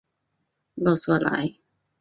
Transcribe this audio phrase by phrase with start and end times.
[0.73, 1.59] 勒索莱。